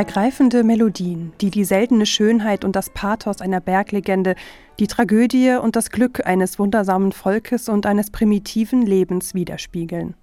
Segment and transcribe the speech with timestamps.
[0.00, 4.34] Ergreifende Melodien, die die seltene Schönheit und das Pathos einer Berglegende,
[4.78, 10.14] die Tragödie und das Glück eines wundersamen Volkes und eines primitiven Lebens widerspiegeln.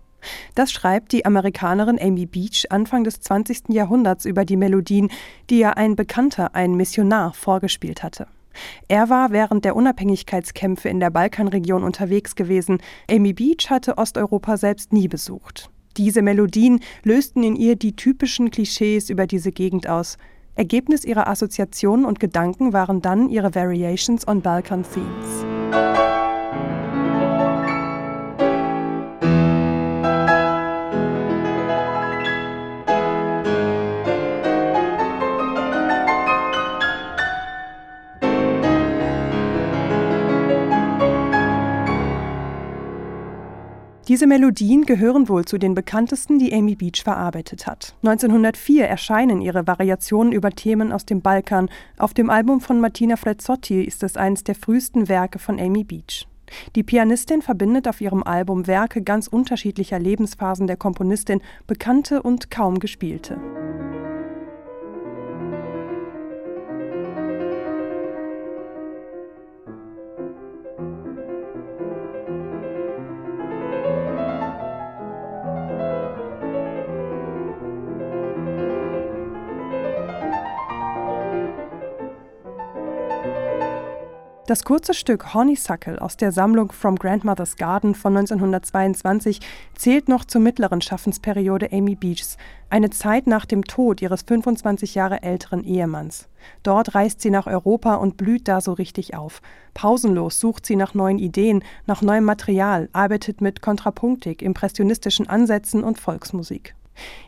[0.56, 3.70] Das schreibt die Amerikanerin Amy Beach Anfang des 20.
[3.70, 5.12] Jahrhunderts über die Melodien,
[5.52, 8.26] die ihr ein Bekannter, ein Missionar, vorgespielt hatte.
[8.88, 12.80] Er war während der Unabhängigkeitskämpfe in der Balkanregion unterwegs gewesen.
[13.12, 15.70] Amy Beach hatte Osteuropa selbst nie besucht.
[15.98, 20.18] Diese Melodien lösten in ihr die typischen Klischees über diese Gegend aus.
[20.54, 26.17] Ergebnis ihrer Assoziationen und Gedanken waren dann ihre Variations on Balkan Themes.
[44.08, 47.94] Diese Melodien gehören wohl zu den bekanntesten, die Amy Beach verarbeitet hat.
[48.04, 51.70] 1904 erscheinen ihre Variationen über Themen aus dem Balkan.
[51.98, 56.26] Auf dem Album von Martina Frezzotti ist es eines der frühesten Werke von Amy Beach.
[56.78, 62.80] Die Pianistin verbindet auf ihrem Album Werke ganz unterschiedlicher Lebensphasen der Komponistin, bekannte und kaum
[62.80, 63.38] gespielte.
[84.48, 89.42] Das kurze Stück Honeysuckle aus der Sammlung From Grandmother's Garden von 1922
[89.76, 92.38] zählt noch zur mittleren Schaffensperiode Amy Beachs,
[92.70, 96.30] eine Zeit nach dem Tod ihres 25 Jahre älteren Ehemanns.
[96.64, 99.42] Dort reist sie nach Europa und blüht da so richtig auf.
[99.74, 106.00] Pausenlos sucht sie nach neuen Ideen, nach neuem Material, arbeitet mit Kontrapunktik, impressionistischen Ansätzen und
[106.00, 106.74] Volksmusik.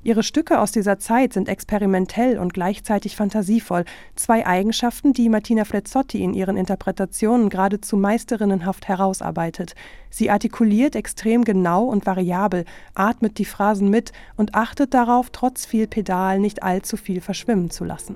[0.04, 3.86] Ihre Stücke aus dieser Zeit sind experimentell und gleichzeitig fantasievoll,
[4.16, 9.76] zwei Eigenschaften, die Martina Flezzotti in ihren Interpretationen geradezu meisterinnenhaft herausarbeitet.
[10.10, 12.66] Sie artikuliert extrem genau und variabel,
[12.96, 17.84] atmet die Phrasen mit und achtet darauf, trotz viel Pedal nicht allzu viel verschwimmen zu
[17.84, 18.16] lassen.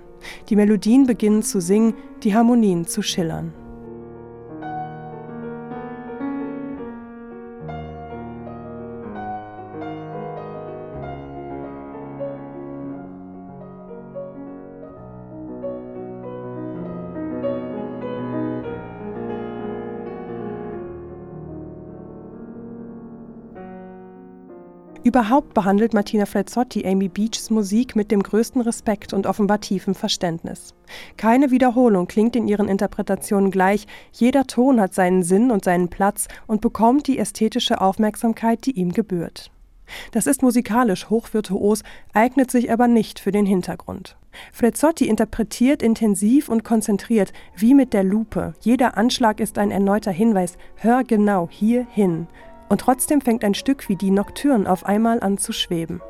[0.49, 1.93] Die Melodien beginnen zu singen,
[2.23, 3.53] die Harmonien zu schillern.
[25.03, 30.73] Überhaupt behandelt Martina Frezzotti Amy Beachs Musik mit dem größten Respekt und offenbar tiefem Verständnis.
[31.17, 36.29] Keine Wiederholung klingt in ihren Interpretationen gleich, jeder Ton hat seinen Sinn und seinen Platz
[36.47, 39.51] und bekommt die ästhetische Aufmerksamkeit, die ihm gebührt.
[40.11, 41.83] Das ist musikalisch hochvirtuos,
[42.13, 44.15] eignet sich aber nicht für den Hintergrund.
[44.53, 48.53] Frezzotti interpretiert intensiv und konzentriert, wie mit der Lupe.
[48.61, 52.27] Jeder Anschlag ist ein erneuter Hinweis, hör genau hier hin.
[52.73, 56.01] Und trotzdem fängt ein Stück wie die Nocturne auf einmal an zu schweben.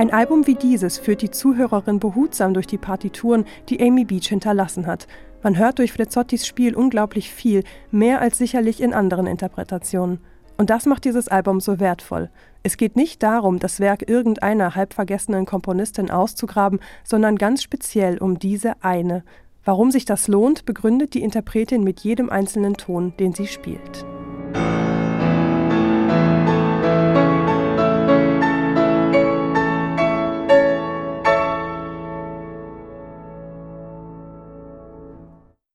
[0.00, 4.86] Ein Album wie dieses führt die Zuhörerin behutsam durch die Partituren, die Amy Beach hinterlassen
[4.86, 5.06] hat.
[5.42, 10.20] Man hört durch Frezzottis Spiel unglaublich viel, mehr als sicherlich in anderen Interpretationen.
[10.56, 12.30] Und das macht dieses Album so wertvoll.
[12.62, 18.82] Es geht nicht darum, das Werk irgendeiner halbvergessenen Komponistin auszugraben, sondern ganz speziell um diese
[18.82, 19.22] eine.
[19.66, 24.06] Warum sich das lohnt, begründet die Interpretin mit jedem einzelnen Ton, den sie spielt.